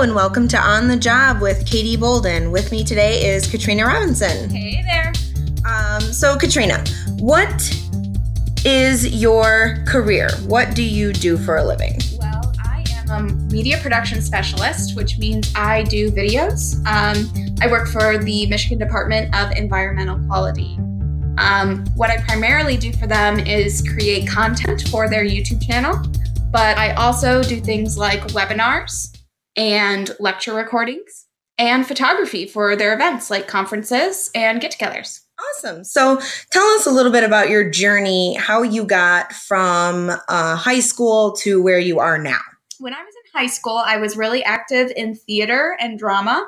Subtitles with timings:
[0.00, 2.50] Hello and welcome to On the Job with Katie Bolden.
[2.50, 4.48] With me today is Katrina Robinson.
[4.48, 5.12] Hey there.
[5.70, 6.82] Um, so, Katrina,
[7.18, 7.52] what
[8.64, 10.30] is your career?
[10.46, 11.98] What do you do for a living?
[12.18, 13.22] Well, I am a
[13.52, 16.76] media production specialist, which means I do videos.
[16.86, 17.30] Um,
[17.60, 20.78] I work for the Michigan Department of Environmental Quality.
[21.36, 26.02] Um, what I primarily do for them is create content for their YouTube channel,
[26.50, 29.09] but I also do things like webinars
[29.56, 31.26] and lecture recordings
[31.58, 35.20] and photography for their events like conferences and get togethers.
[35.56, 35.84] Awesome.
[35.84, 40.80] So, tell us a little bit about your journey, how you got from uh, high
[40.80, 42.40] school to where you are now.
[42.78, 46.46] When I was in high school, I was really active in theater and drama.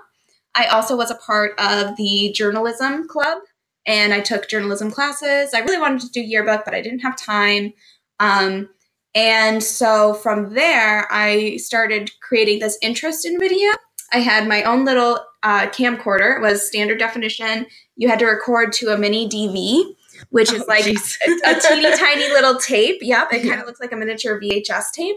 [0.54, 3.38] I also was a part of the journalism club
[3.86, 5.54] and I took journalism classes.
[5.54, 7.72] I really wanted to do yearbook, but I didn't have time.
[8.20, 8.68] Um,
[9.14, 13.72] and so from there, I started creating this interest in video.
[14.12, 16.36] I had my own little uh, camcorder.
[16.36, 17.66] It was standard definition.
[17.96, 19.94] You had to record to a mini DV,
[20.30, 22.98] which is oh, like a, a, teeny tiny little tape.
[23.00, 25.16] Yep, it kind of looks like a miniature VHS tape.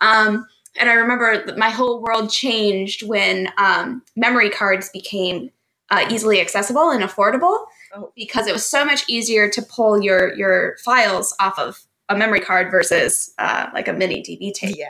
[0.00, 0.46] Um,
[0.78, 5.50] and I remember that my whole world changed when um, memory cards became
[5.90, 8.12] uh, easily accessible and affordable oh.
[8.16, 12.40] because it was so much easier to pull your your files off of a memory
[12.40, 14.76] card versus uh, like a mini DV tape.
[14.78, 14.88] Yeah.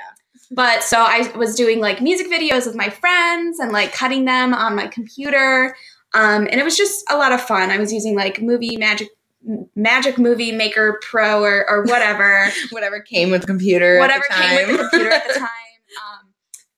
[0.50, 4.54] But so I was doing like music videos with my friends and like cutting them
[4.54, 5.76] on my computer.
[6.14, 7.70] Um, and it was just a lot of fun.
[7.70, 9.08] I was using like movie magic
[9.74, 14.76] magic movie maker pro or, or whatever whatever came with the computer whatever came with
[14.76, 15.48] the computer at the time
[16.02, 16.28] um,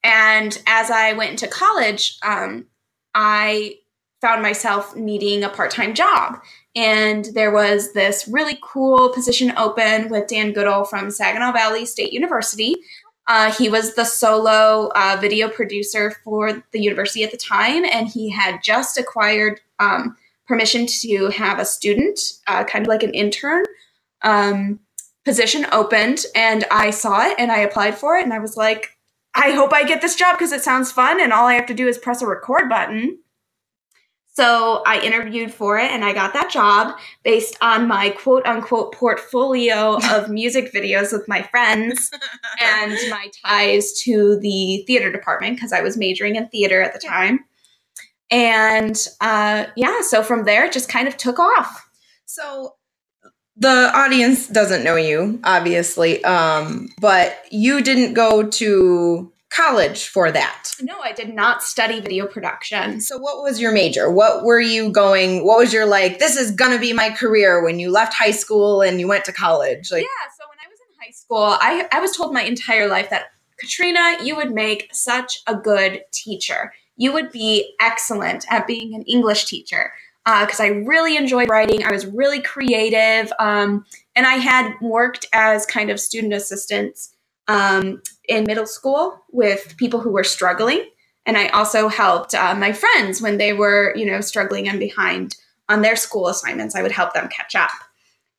[0.04, 2.66] and as i went into college um,
[3.14, 3.74] i
[4.20, 6.42] found myself needing a part-time job
[6.78, 12.12] and there was this really cool position open with Dan Goodall from Saginaw Valley State
[12.12, 12.76] University.
[13.26, 18.06] Uh, he was the solo uh, video producer for the university at the time, and
[18.06, 23.12] he had just acquired um, permission to have a student, uh, kind of like an
[23.12, 23.64] intern,
[24.22, 24.78] um,
[25.24, 26.26] position opened.
[26.36, 28.96] And I saw it and I applied for it, and I was like,
[29.34, 31.74] I hope I get this job because it sounds fun, and all I have to
[31.74, 33.18] do is press a record button.
[34.38, 38.94] So I interviewed for it and I got that job based on my quote unquote
[38.94, 42.08] portfolio of music videos with my friends
[42.62, 47.00] and my ties to the theater department because I was majoring in theater at the
[47.00, 47.40] time.
[48.30, 51.90] And uh, yeah, so from there it just kind of took off.
[52.24, 52.76] So
[53.56, 60.72] the audience doesn't know you, obviously, um, but you didn't go to college for that?
[60.80, 63.00] No, I did not study video production.
[63.00, 64.10] So, what was your major?
[64.10, 65.44] What were you going?
[65.44, 66.18] What was your like?
[66.18, 69.32] This is gonna be my career when you left high school and you went to
[69.32, 69.90] college.
[69.90, 70.30] Like, yeah.
[70.36, 73.32] So when I was in high school, I I was told my entire life that
[73.58, 76.72] Katrina, you would make such a good teacher.
[76.96, 79.92] You would be excellent at being an English teacher
[80.24, 81.84] because uh, I really enjoyed writing.
[81.84, 83.84] I was really creative, um,
[84.14, 87.14] and I had worked as kind of student assistants
[87.48, 90.88] um, in middle school with people who were struggling.
[91.26, 95.36] And I also helped uh, my friends when they were, you know, struggling and behind
[95.68, 96.74] on their school assignments.
[96.74, 97.70] I would help them catch up.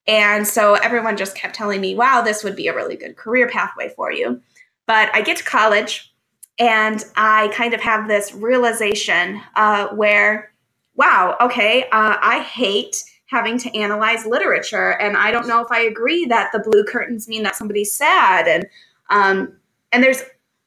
[0.07, 3.47] And so everyone just kept telling me, wow, this would be a really good career
[3.47, 4.41] pathway for you.
[4.87, 6.11] But I get to college
[6.57, 10.51] and I kind of have this realization uh, where,
[10.95, 12.95] wow, okay, uh, I hate
[13.27, 14.99] having to analyze literature.
[14.99, 18.47] And I don't know if I agree that the blue curtains mean that somebody's sad.
[18.47, 18.65] And
[19.11, 19.58] um,
[19.91, 20.21] and there's,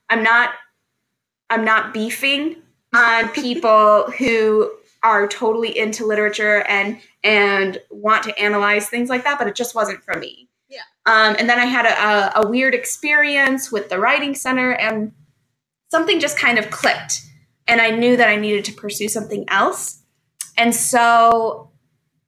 [0.09, 0.51] I'm not,
[1.51, 2.57] I'm not beefing
[2.95, 4.71] on people who
[5.03, 9.75] are totally into literature and and want to analyze things like that, but it just
[9.75, 10.49] wasn't for me.
[10.69, 10.83] Yeah.
[11.07, 15.13] Um, and then I had a, a, a weird experience with the writing center, and
[15.91, 17.21] something just kind of clicked,
[17.67, 20.03] and I knew that I needed to pursue something else.
[20.57, 21.71] And so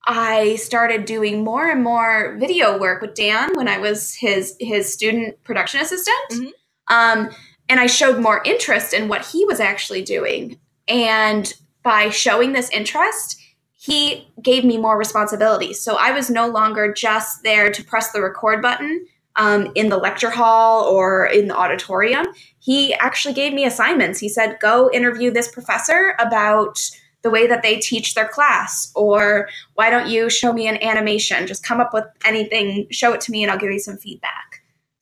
[0.07, 4.93] I started doing more and more video work with Dan when I was his his
[4.93, 6.31] student production assistant.
[6.31, 6.49] Mm-hmm.
[6.89, 7.31] Um,
[7.69, 10.59] and I showed more interest in what he was actually doing.
[10.87, 13.41] And by showing this interest,
[13.75, 15.73] he gave me more responsibility.
[15.73, 19.07] So I was no longer just there to press the record button
[19.37, 22.27] um, in the lecture hall or in the auditorium.
[22.61, 24.21] He actually gave me assignments.
[24.21, 26.79] He said, go interview this professor about
[27.25, 31.47] the way that they teach their class or why don't you show me an animation
[31.47, 34.54] just come up with anything show it to me and i'll give you some feedback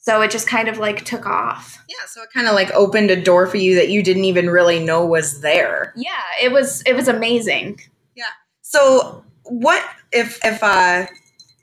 [0.03, 3.11] so it just kind of like took off yeah so it kind of like opened
[3.11, 6.83] a door for you that you didn't even really know was there yeah it was
[6.83, 7.81] it was amazing
[8.15, 8.25] yeah
[8.61, 11.07] so what if if uh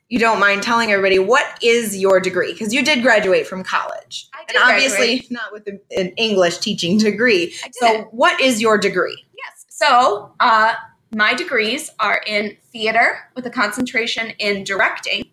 [0.10, 4.28] you don't mind telling everybody what is your degree because you did graduate from college
[4.34, 5.32] I did and obviously graduate.
[5.32, 7.76] not with an english teaching degree I did.
[7.76, 9.66] so what is your degree Yes.
[9.70, 10.74] So, uh,
[11.16, 15.24] my degrees are in theater with a concentration in directing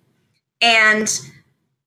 [0.63, 1.21] and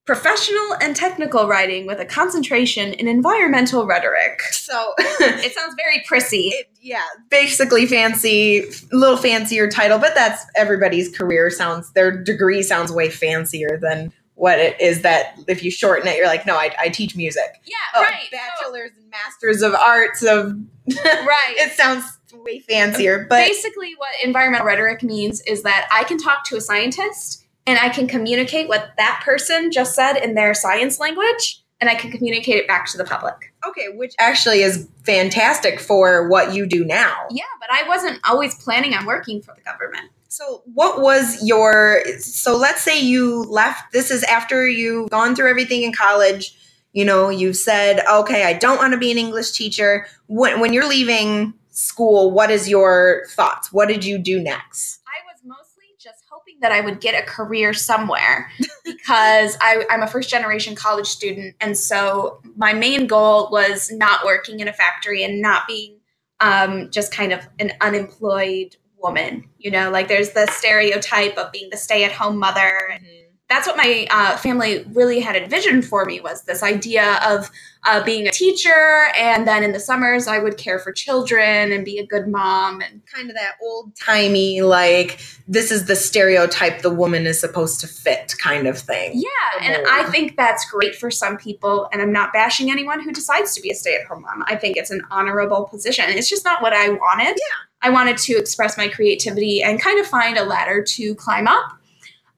[0.10, 4.42] professional and technical writing with a concentration in environmental rhetoric.
[4.54, 6.48] so It sounds very prissy.
[6.48, 12.64] it, yeah basically fancy a little fancier title but that's everybody's career sounds their degree
[12.64, 16.56] sounds way fancier than what it is that if you shorten it you're like no
[16.56, 18.32] i, I teach music Yeah, oh, right.
[18.32, 20.54] bachelors and masters of arts of
[21.06, 21.54] right.
[21.58, 26.46] it sounds way fancier but Basically, what environmental rhetoric means is that I can talk
[26.46, 31.00] to a scientist and I can communicate what that person just said in their science
[31.00, 33.54] language and I can communicate it back to the public.
[33.68, 38.56] okay which actually is fantastic for what you do now Yeah, but I wasn't always
[38.56, 40.10] planning on working for the government.
[40.32, 42.04] So, what was your?
[42.20, 43.92] So, let's say you left.
[43.94, 46.56] This is after you've gone through everything in college.
[46.94, 50.72] You know, you've said, "Okay, I don't want to be an English teacher." When when
[50.72, 53.74] you're leaving school, what is your thoughts?
[53.74, 55.02] What did you do next?
[55.08, 58.52] I was mostly just hoping that I would get a career somewhere
[58.86, 61.56] because I, I'm a first generation college student.
[61.62, 66.00] And so my main goal was not working in a factory and not being
[66.40, 69.48] um, just kind of an unemployed woman.
[69.58, 72.90] You know, like there's the stereotype of being the stay at home mother.
[72.92, 73.06] And
[73.50, 77.50] that's what my uh, family really had envisioned for me was this idea of
[77.88, 79.08] uh, being a teacher.
[79.18, 82.82] And then in the summers, I would care for children and be a good mom
[82.82, 87.80] and Kind of that old timey, like this is the stereotype the woman is supposed
[87.80, 89.14] to fit, kind of thing.
[89.16, 89.30] Yeah,
[89.62, 89.88] and.
[89.90, 91.90] I think that's great for some people.
[91.92, 94.44] And I'm not bashing anyone who decides to be a stay at home mom.
[94.46, 96.06] I think it's an honorable position.
[96.10, 97.30] It's just not what I wanted.
[97.30, 97.58] Yeah.
[97.82, 101.80] I wanted to express my creativity and kind of find a ladder to climb up.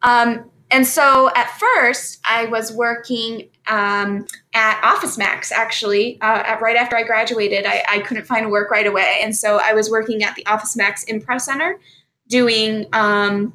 [0.04, 6.20] Um, and so at first, I was working um, at Office Max, actually.
[6.22, 9.20] Uh, at, right after I graduated, I, I couldn't find work right away.
[9.22, 11.80] And so I was working at the Office Max Impress Center
[12.28, 13.54] doing um,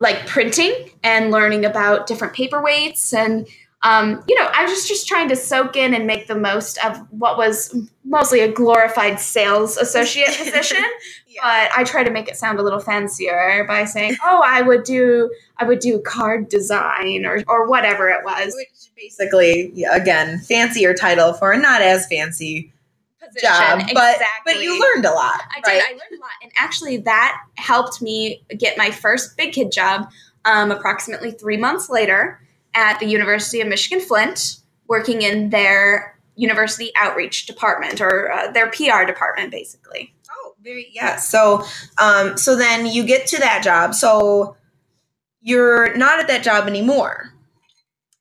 [0.00, 3.46] like printing and learning about different paperweights and
[3.82, 6.98] um, you know i was just trying to soak in and make the most of
[7.10, 7.74] what was
[8.04, 10.84] mostly a glorified sales associate position
[11.26, 11.40] Yeah.
[11.42, 14.84] but i try to make it sound a little fancier by saying oh i would
[14.84, 20.92] do i would do card design or, or whatever it was Which basically, again, fancier
[20.94, 22.70] title for a not as fancy
[23.18, 24.18] position job, but exactly.
[24.44, 25.40] but you learned a lot.
[25.50, 25.74] I right?
[25.74, 25.82] did.
[25.82, 30.10] I learned a lot, and actually, that helped me get my first big kid job.
[30.44, 32.40] Um, approximately three months later,
[32.74, 34.56] at the University of Michigan Flint,
[34.88, 40.14] working in their university outreach department or uh, their PR department, basically.
[40.30, 41.16] Oh, very yeah.
[41.16, 41.64] So,
[41.98, 43.94] um, so then you get to that job.
[43.94, 44.56] So
[45.40, 47.34] you're not at that job anymore.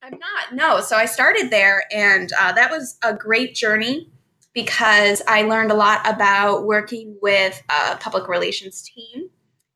[0.01, 0.53] I'm not.
[0.53, 0.81] No.
[0.81, 4.09] So I started there, and uh, that was a great journey
[4.53, 9.29] because I learned a lot about working with a public relations team.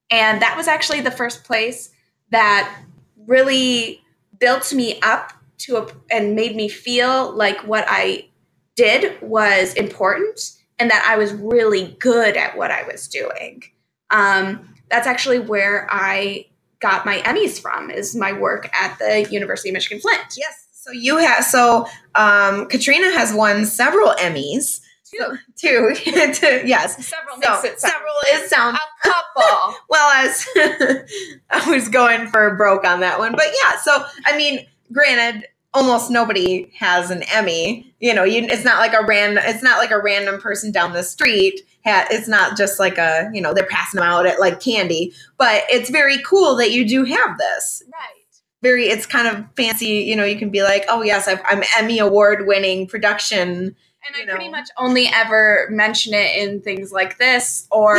[0.10, 1.92] And that was actually the first place
[2.32, 2.84] that
[3.28, 4.03] really
[4.44, 8.28] built me up to a, and made me feel like what I
[8.76, 13.64] did was important and that I was really good at what I was doing.
[14.10, 16.48] Um, that's actually where I
[16.82, 20.36] got my Emmys from is my work at the University of Michigan Flint.
[20.38, 20.68] Yes.
[20.74, 21.46] So you have.
[21.46, 24.82] So um, Katrina has won several Emmys.
[25.18, 25.38] Two.
[25.56, 25.96] Two.
[26.34, 27.06] Two, yes.
[27.06, 29.76] Several So, makes it sound several is sound a couple.
[29.90, 30.48] well as
[31.50, 33.78] I was going for broke on that one, but yeah.
[33.80, 37.94] So I mean, granted, almost nobody has an Emmy.
[38.00, 39.44] You know, you, it's not like a random.
[39.48, 41.62] It's not like a random person down the street.
[41.86, 45.14] Ha, it's not just like a you know they're passing them out at like candy.
[45.38, 47.84] But it's very cool that you do have this.
[47.92, 48.23] right.
[48.64, 49.86] Very, it's kind of fancy.
[49.88, 53.76] You know, you can be like, oh yes, I've, I'm Emmy award winning production.
[54.06, 57.98] And I pretty much only ever mention it in things like this, or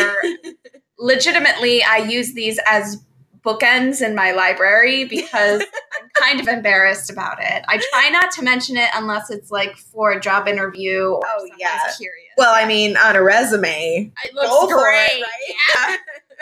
[0.98, 3.02] legitimately, I use these as
[3.42, 5.60] bookends in my library because
[6.00, 7.64] I'm kind of embarrassed about it.
[7.68, 11.48] I try not to mention it unless it's like for a job interview or Oh,
[11.58, 11.78] yeah.
[11.98, 12.32] curious.
[12.38, 15.08] Well, I mean, on a resume, it looks go for great.
[15.10, 15.90] it, right?
[15.90, 15.96] Yeah.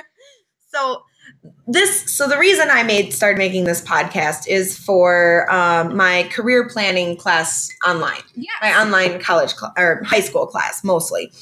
[0.74, 1.02] so
[1.66, 6.68] this, so the reason I made started making this podcast is for um, my career
[6.68, 8.52] planning class online, Yes.
[8.60, 11.32] my online college cl- or high school class mostly.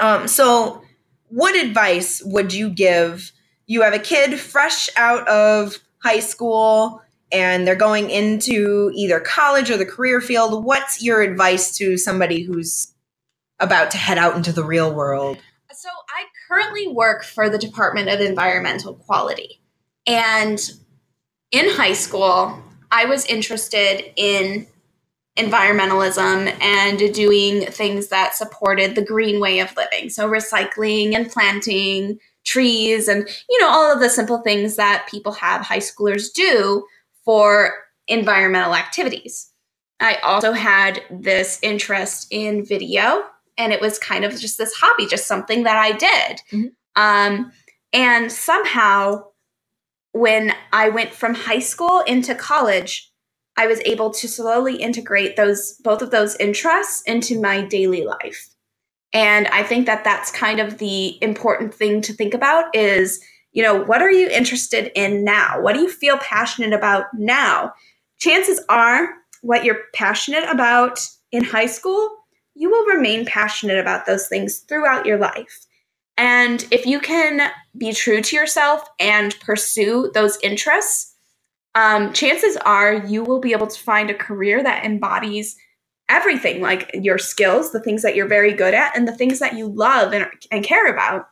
[0.00, 0.82] Um, so,
[1.28, 3.32] what advice would you give?
[3.66, 7.00] You have a kid fresh out of high school
[7.30, 10.64] and they're going into either college or the career field.
[10.64, 12.92] What's your advice to somebody who's
[13.60, 15.38] about to head out into the real world?
[15.72, 19.60] So I currently work for the Department of Environmental Quality.
[20.06, 20.60] And
[21.50, 24.66] in high school, I was interested in
[25.38, 30.10] environmentalism and doing things that supported the green way of living.
[30.10, 35.32] So, recycling and planting trees and, you know, all of the simple things that people
[35.32, 36.84] have high schoolers do
[37.24, 37.72] for
[38.08, 39.50] environmental activities.
[40.00, 43.22] I also had this interest in video,
[43.62, 46.42] and it was kind of just this hobby, just something that I did.
[46.50, 46.66] Mm-hmm.
[46.96, 47.52] Um,
[47.92, 49.26] and somehow,
[50.12, 53.10] when I went from high school into college,
[53.56, 58.48] I was able to slowly integrate those both of those interests into my daily life.
[59.12, 63.62] And I think that that's kind of the important thing to think about is, you
[63.62, 65.60] know, what are you interested in now?
[65.60, 67.74] What do you feel passionate about now?
[68.18, 69.10] Chances are
[69.42, 70.98] what you're passionate about
[71.30, 72.21] in high school,
[72.54, 75.66] you will remain passionate about those things throughout your life.
[76.16, 81.14] And if you can be true to yourself and pursue those interests,
[81.74, 85.56] um, chances are you will be able to find a career that embodies
[86.08, 89.54] everything like your skills, the things that you're very good at, and the things that
[89.54, 91.28] you love and, and care about.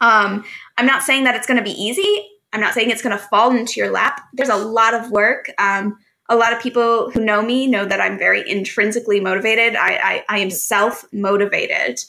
[0.00, 0.44] Um,
[0.76, 2.28] I'm not saying that it's going to be easy.
[2.52, 4.20] I'm not saying it's going to fall into your lap.
[4.32, 5.50] There's a lot of work.
[5.58, 9.76] Um, a lot of people who know me know that I'm very intrinsically motivated.
[9.76, 12.04] I, I, I am self motivated.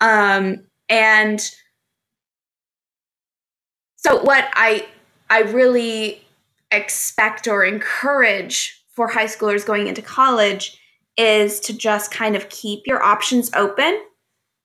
[0.00, 1.40] Um, and
[3.96, 4.86] so what I
[5.28, 6.22] I really
[6.70, 10.80] expect or encourage for high schoolers going into college
[11.16, 14.00] is to just kind of keep your options open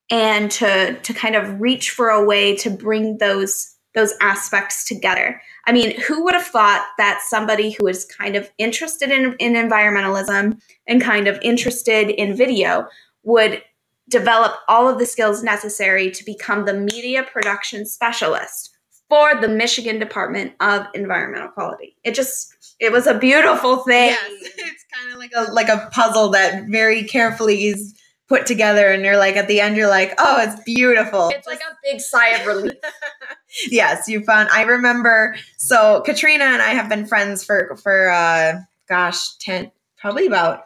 [0.09, 5.41] and to to kind of reach for a way to bring those those aspects together.
[5.65, 9.53] I mean, who would have thought that somebody who is kind of interested in, in
[9.53, 12.87] environmentalism and kind of interested in video
[13.23, 13.61] would
[14.09, 18.71] develop all of the skills necessary to become the media production specialist
[19.09, 21.95] for the Michigan Department of Environmental Quality.
[22.03, 24.09] It just it was a beautiful thing.
[24.09, 27.95] Yes, it's kind of like a like a puzzle that very carefully is
[28.27, 31.59] put together and you're like at the end you're like, "Oh, it's beautiful." It's like
[31.59, 32.73] a big sigh of relief.
[33.69, 38.59] yes, you found I remember so Katrina and I have been friends for for uh
[38.89, 40.63] gosh, 10 probably about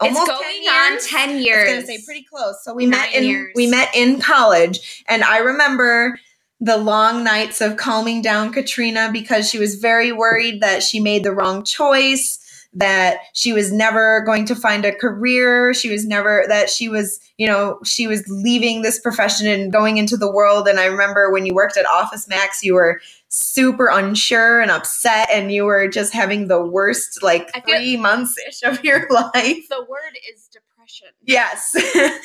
[0.00, 0.98] almost it's going 10 on
[1.36, 1.70] 10 years.
[1.70, 2.62] I was gonna say pretty close.
[2.62, 3.52] So we Nine met in years.
[3.54, 6.18] we met in college and I remember
[6.60, 11.22] the long nights of calming down Katrina because she was very worried that she made
[11.22, 12.38] the wrong choice,
[12.74, 15.72] that she was never going to find a career.
[15.72, 19.96] She was never, that she was, you know, she was leaving this profession and going
[19.96, 20.68] into the world.
[20.68, 25.28] And I remember when you worked at Office Max, you were super unsure and upset,
[25.30, 29.68] and you were just having the worst, like, three months ish of your life.
[29.68, 31.08] The word is depression.
[31.24, 31.74] Yes.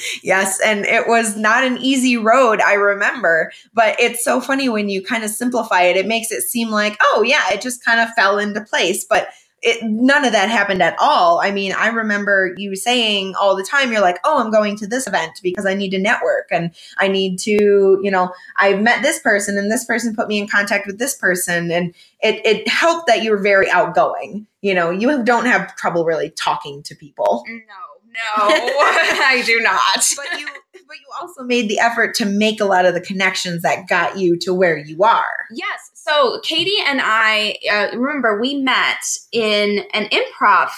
[0.24, 0.60] yes.
[0.62, 3.52] And it was not an easy road, I remember.
[3.74, 6.98] But it's so funny when you kind of simplify it, it makes it seem like,
[7.02, 9.06] oh, yeah, it just kind of fell into place.
[9.06, 9.28] But
[9.64, 11.40] it, none of that happened at all.
[11.40, 14.88] I mean, I remember you saying all the time, you're like, oh, I'm going to
[14.88, 19.02] this event because I need to network and I need to, you know, I've met
[19.02, 21.72] this person and this person put me in contact with this person.
[21.72, 24.48] And it, it helped that you were very outgoing.
[24.62, 27.44] You know, you don't have trouble really talking to people.
[27.48, 30.08] No no, I do not.
[30.16, 30.48] But you
[30.94, 34.18] but you also made the effort to make a lot of the connections that got
[34.18, 35.46] you to where you are.
[35.52, 35.92] Yes.
[35.94, 40.70] So Katie and I uh, remember we met in an improv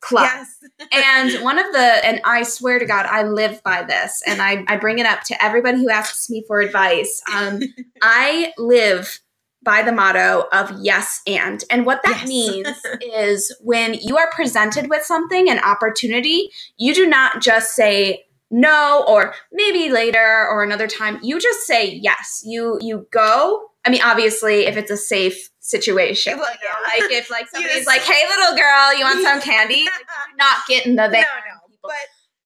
[0.00, 0.24] club.
[0.24, 0.52] Yes.
[0.92, 4.64] and one of the and I swear to God, I live by this, and I,
[4.68, 7.22] I bring it up to everybody who asks me for advice.
[7.34, 7.62] Um,
[8.02, 9.20] I live
[9.62, 11.64] by the motto of yes and.
[11.70, 12.28] And what that yes.
[12.28, 12.68] means
[13.02, 19.04] is when you are presented with something, an opportunity, you do not just say no
[19.08, 21.18] or maybe later or another time.
[21.22, 22.42] You just say yes.
[22.44, 23.68] You you go.
[23.84, 27.86] I mean, obviously, if it's a safe situation, well, like if like somebody's yes.
[27.86, 31.12] like, "Hey, little girl, you want some candy?" Like, not getting the van.
[31.12, 31.76] No, no.
[31.82, 31.92] But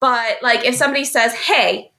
[0.01, 1.93] but like if somebody says, "Hey,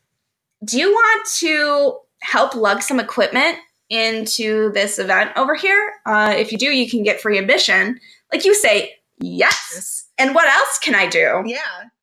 [0.63, 3.58] do you want to help lug some equipment
[3.91, 5.93] into this event over here.
[6.05, 8.00] Uh, if you do, you can get free admission.
[8.31, 10.08] Like you say, yes.
[10.17, 11.43] And what else can I do?
[11.46, 11.60] Yeah.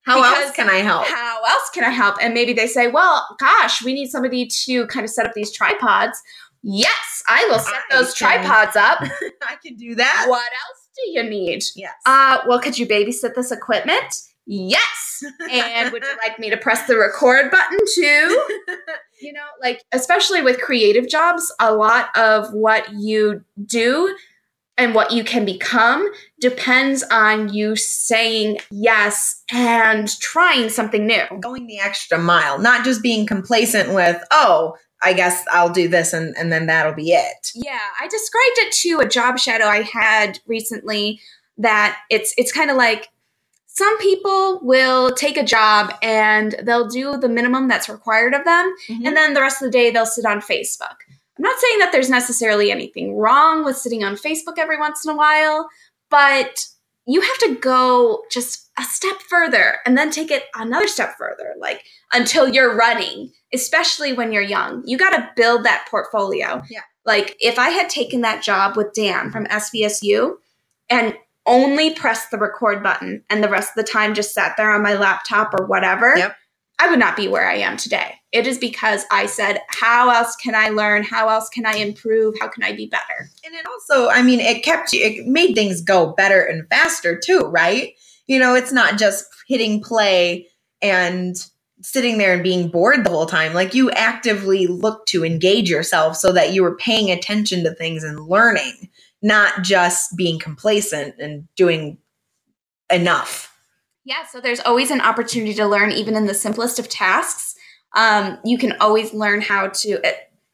[0.09, 1.07] How else can I help?
[1.07, 2.17] How else can I help?
[2.23, 5.53] And maybe they say, well, gosh, we need somebody to kind of set up these
[5.53, 6.21] tripods.
[6.63, 8.43] Yes, I will set I those can.
[8.43, 9.01] tripods up.
[9.43, 10.27] I can do that.
[10.29, 11.63] What else do you need?
[11.77, 11.95] Yes.
[12.07, 14.15] Uh, well, could you babysit this equipment?
[14.47, 15.23] Yes.
[15.51, 18.47] And would you like me to press the record button too?
[19.21, 24.17] you know, like especially with creative jobs, a lot of what you do
[24.79, 26.09] and what you can become
[26.41, 31.25] depends on you saying yes and trying something new.
[31.41, 36.13] Going the extra mile, not just being complacent with, oh, I guess I'll do this
[36.13, 37.51] and, and then that'll be it.
[37.55, 41.21] Yeah, I described it to a job shadow I had recently
[41.59, 43.09] that it's it's kind of like
[43.67, 48.75] some people will take a job and they'll do the minimum that's required of them
[48.89, 49.07] Mm-hmm.
[49.07, 50.97] and then the rest of the day they'll sit on Facebook.
[51.39, 55.13] I'm not saying that there's necessarily anything wrong with sitting on Facebook every once in
[55.13, 55.69] a while,
[56.11, 56.67] but
[57.07, 61.55] you have to go just a step further and then take it another step further,
[61.59, 64.83] like until you're running, especially when you're young.
[64.85, 66.61] You got to build that portfolio.
[66.69, 66.83] Yeah.
[67.07, 70.35] Like if I had taken that job with Dan from SVSU
[70.91, 71.15] and
[71.47, 74.83] only pressed the record button and the rest of the time just sat there on
[74.83, 76.37] my laptop or whatever, Yep.
[76.79, 78.17] I would not be where I am today.
[78.31, 81.03] It is because I said, how else can I learn?
[81.03, 82.35] How else can I improve?
[82.39, 83.31] How can I be better?
[83.45, 87.19] And it also, I mean, it kept you, it made things go better and faster
[87.19, 87.95] too, right?
[88.27, 90.47] You know, it's not just hitting play
[90.83, 91.37] and
[91.81, 93.55] sitting there and being bored the whole time.
[93.55, 98.05] Like you actively look to engage yourself so that you were paying attention to things
[98.05, 98.91] and learning,
[99.23, 101.99] not just being complacent and doing
[102.91, 103.55] enough.
[104.05, 107.55] Yeah, so there's always an opportunity to learn, even in the simplest of tasks.
[107.95, 110.13] Um, you can always learn how to, uh,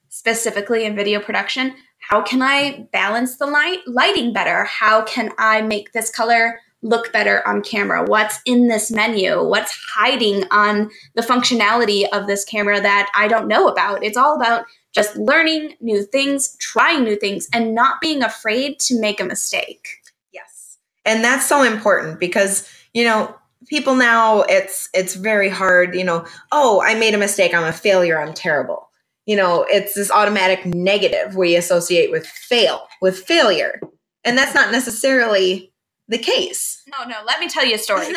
[0.09, 4.65] specifically in video production, how can I balance the light lighting better?
[4.65, 8.05] How can I make this color look better on camera?
[8.05, 9.43] What's in this menu?
[9.43, 14.05] What's hiding on the functionality of this camera that I don't know about?
[14.05, 19.01] It's all about just learning new things, trying new things, and not being afraid to
[19.01, 19.89] make a mistake.
[20.31, 20.79] Yes.
[21.05, 23.35] And that's so important because, you know,
[23.67, 27.73] people now it's it's very hard, you know, oh, I made a mistake, I'm a
[27.73, 28.91] failure, I'm terrible.
[29.27, 33.81] You know, it's this automatic negative we associate with fail, with failure.
[34.25, 35.73] And that's not necessarily
[36.09, 36.83] the case.
[36.89, 37.17] No, no.
[37.27, 38.07] Let me tell you a story.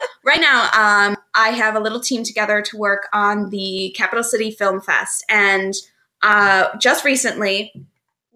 [0.00, 4.22] So, right now, um, I have a little team together to work on the Capital
[4.22, 5.74] City Film Fest, and
[6.22, 7.72] uh, just recently,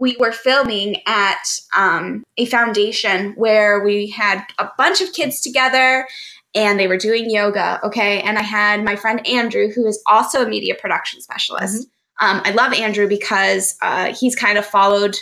[0.02, 1.44] we were filming at
[1.76, 6.08] um, a foundation where we had a bunch of kids together.
[6.56, 8.20] And they were doing yoga, okay.
[8.20, 11.86] And I had my friend Andrew, who is also a media production specialist.
[12.20, 15.16] Um, I love Andrew because uh, he's kind of followed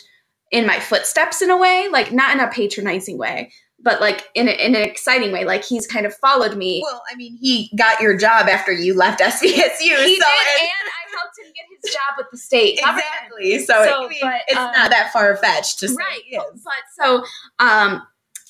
[0.51, 4.49] in my footsteps in a way, like not in a patronizing way, but like in,
[4.49, 5.45] a, in an exciting way.
[5.45, 6.83] Like he's kind of followed me.
[6.85, 9.43] Well, I mean, he got your job after you left SVSU.
[9.43, 13.59] he so did, and it- I helped him get his job with the state exactly.
[13.61, 16.23] So, So, I mean, but, it's um, not that far fetched to say right
[16.55, 16.63] is.
[16.63, 17.25] but so
[17.59, 18.03] um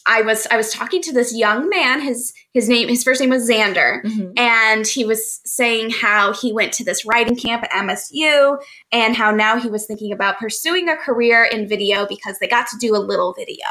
[0.06, 3.30] i was i was talking to this young man his his name his first name
[3.30, 4.32] was xander Mhm.
[4.38, 8.58] and he was saying how he went to this writing camp at msu
[8.92, 12.66] and how now he was thinking about pursuing a career in video because they got
[12.68, 13.66] to do a little video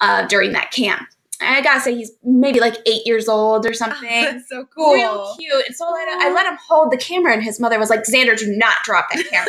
[0.00, 1.02] uh, during that camp
[1.40, 4.94] i gotta say he's maybe like eight years old or something That's so cool.
[4.94, 5.66] real cute.
[5.66, 8.02] And so I let, I let him hold the camera, and his mother was like,
[8.02, 9.46] "Xander, do not drop that camera."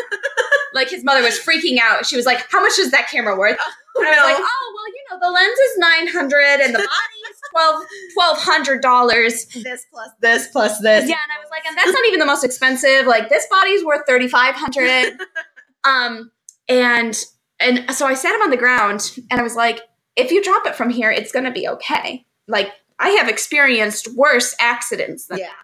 [0.76, 2.06] like his mother was freaking out.
[2.06, 3.58] She was like, "How much is that camera worth?"
[4.00, 6.80] And I was like, "Oh, well, you know, the lens is nine hundred, and the
[6.80, 11.08] body is twelve twelve hundred dollars." this plus this plus this.
[11.10, 13.06] Yeah, and I was like, "And that's not even the most expensive.
[13.06, 15.18] Like this body's worth thirty five hundred.
[15.84, 16.32] um,
[16.68, 17.18] and
[17.60, 19.82] and so I sat him on the ground, and I was like,
[20.16, 24.56] "If you drop it from here, it's gonna be okay." Like I have experienced worse
[24.60, 25.48] accidents than Yeah.
[25.48, 25.56] that.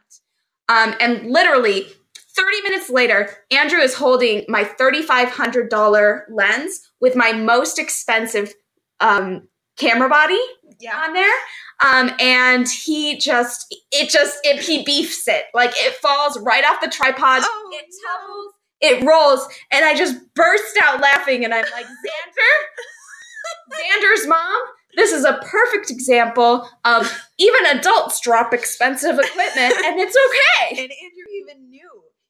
[0.68, 1.88] Um, and literally
[2.36, 8.54] 30 minutes later, Andrew is holding my $3,500 lens with my most expensive
[9.00, 10.40] um, camera body
[10.80, 10.98] Yeah.
[11.04, 11.34] on there.
[11.86, 15.46] Um, and he just, it just, it, he beefs it.
[15.54, 17.42] Like it falls right off the tripod.
[17.44, 21.44] Oh, it tumbles, it rolls, and I just burst out laughing.
[21.44, 22.56] And I'm like, Xander,
[23.74, 24.62] Xander's mom,
[24.96, 30.70] this is a perfect example of even adults drop expensive equipment and it's okay.
[30.84, 31.75] And Andrew even knew.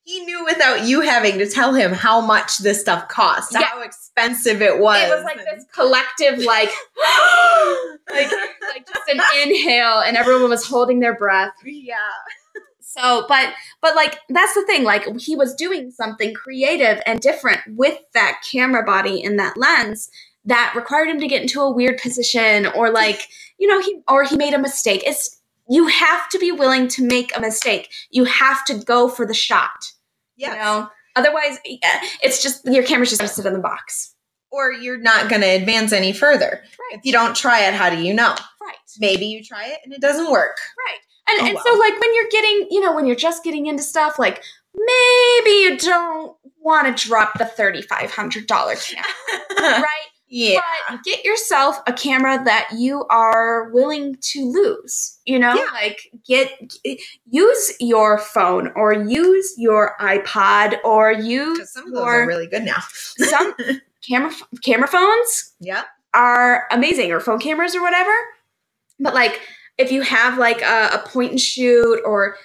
[0.05, 3.63] He knew without you having to tell him how much this stuff cost, Yeah.
[3.65, 5.01] how expensive it was.
[5.01, 6.69] It was like this collective, like,
[8.11, 11.53] like, like just an inhale, and everyone was holding their breath.
[11.63, 11.95] Yeah.
[12.79, 14.83] So, but, but like, that's the thing.
[14.83, 20.09] Like, he was doing something creative and different with that camera body and that lens
[20.45, 24.23] that required him to get into a weird position, or like, you know, he or
[24.23, 25.01] he made a mistake.
[25.05, 27.89] It's you have to be willing to make a mistake.
[28.11, 29.91] You have to go for the shot.
[30.37, 30.53] Yes.
[30.53, 34.11] You know, otherwise, uh, it's just your camera's just gonna sit in the box.
[34.51, 36.61] Or you're not going to advance any further.
[36.61, 36.97] Right.
[36.99, 38.33] If you don't try it, how do you know?
[38.61, 38.75] Right.
[38.99, 40.55] Maybe you try it and it doesn't work.
[40.87, 40.99] Right.
[41.27, 41.61] And, Oh, and wow.
[41.65, 44.41] so, like, when you're getting, you know, when you're just getting into stuff, like,
[44.73, 49.01] maybe you don't want to drop the $3,500 camera,
[49.81, 50.07] right?
[50.29, 50.61] Yeah.
[50.89, 55.14] But get yourself a camera that you are willing to lose.
[55.25, 55.69] You know, Yeah.
[55.73, 56.51] like get
[57.25, 62.47] use your phone or use your iPod or use some of those your are really
[62.47, 62.83] good now.
[63.17, 63.53] some
[64.07, 64.31] camera
[64.63, 65.85] camera phones Yep.
[66.13, 68.13] are amazing or phone cameras or whatever.
[68.99, 69.41] But like
[69.77, 72.37] if you have like a, a point and shoot or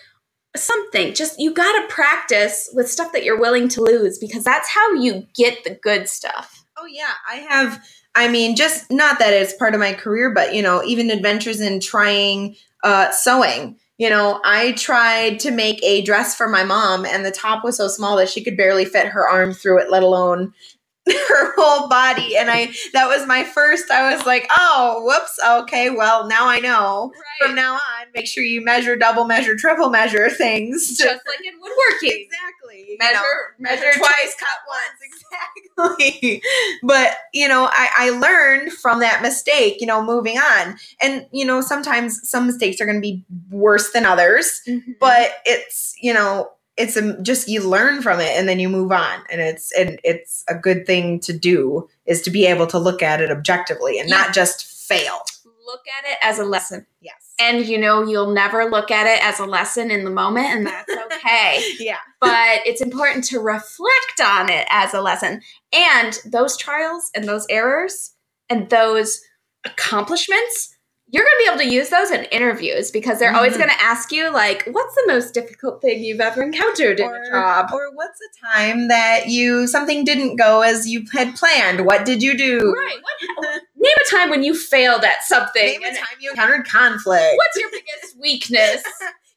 [0.56, 4.94] something, just you gotta practice with stuff that you're willing to lose because that's how
[4.94, 6.59] you get the good stuff.
[6.80, 7.82] Oh yeah, I have.
[8.14, 11.60] I mean, just not that it's part of my career, but you know, even adventures
[11.60, 13.76] in trying uh, sewing.
[13.98, 17.76] You know, I tried to make a dress for my mom, and the top was
[17.76, 20.54] so small that she could barely fit her arm through it, let alone
[21.28, 22.36] her whole body.
[22.36, 23.90] And I, that was my first.
[23.90, 25.38] I was like, oh, whoops.
[25.64, 27.12] Okay, well, now I know.
[27.40, 27.80] From now on,
[28.14, 30.96] make sure you measure, double measure, triple measure things.
[30.98, 32.26] to- Just like in woodworking.
[32.26, 32.86] exactly.
[32.90, 35.00] you Measure, know measure, measure twice, cut once.
[35.80, 36.42] Exactly.
[36.82, 40.76] but, you know, I, I learned from that mistake, you know, moving on.
[41.00, 44.98] And, you know, sometimes some mistakes are going to be worse than others, Mhm.
[45.00, 48.92] but it's, you know, it's a, just you learn from it and then you move
[48.92, 52.78] on and it's and it's a good thing to do is to be able to
[52.78, 54.16] look at it objectively and Yeah.
[54.16, 55.20] not just fail
[55.66, 56.84] look at it as a lesson.
[57.00, 60.46] yes And you know, you'll never look at it as a lesson in the moment,
[60.48, 61.62] and that's okay.
[61.78, 65.40] yeah but it's important to reflect on it as a lesson.
[65.72, 68.12] And those trials and those errors
[68.48, 69.20] and those
[69.64, 70.76] accomplishments,
[71.12, 73.58] you're going to be able to use those in interviews because they're always Mhm.
[73.58, 77.22] going to ask you, like, what's the most difficult thing you've ever encountered in or,
[77.22, 77.70] a job?
[77.72, 82.22] or what's a time that you something didn't go as you had planned what did
[82.22, 82.98] you do Right.
[83.02, 85.62] What, name a time when you failed at something.
[85.80, 87.36] Name a time you encountered conflict.
[87.36, 88.82] what's your biggest weakness?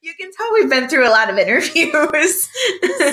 [0.06, 2.50] You can tell we've been through a lot of interviews.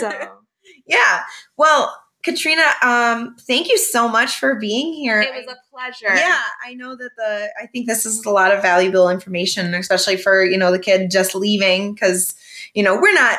[0.01, 0.11] so
[0.89, 1.23] yeah.
[1.57, 5.21] Well, Katrina, um, thank you so much for being here.
[5.21, 6.15] it was a pleasure.
[6.15, 10.17] yeah, I know that the I think this is a lot of valuable information, especially
[10.17, 12.35] for you know the kid just leaving because
[12.75, 13.39] you know we're not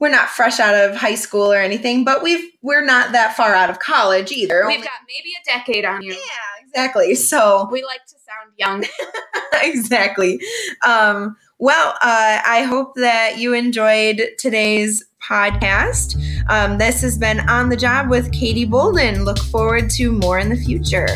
[0.00, 3.54] we're not fresh out of high school or anything, but we've we're not that far
[3.54, 4.64] out of college either.
[4.66, 6.12] We've Only- got maybe a decade on you.
[6.12, 7.14] yeah, exactly.
[7.14, 8.84] So We like to sound young.
[9.62, 10.40] exactly.
[10.86, 16.16] Um, well, uh, I hope that you enjoyed today's podcast.
[16.48, 19.24] Um, this has been On the Job with Katie Bolden.
[19.24, 21.08] Look forward to more in the future.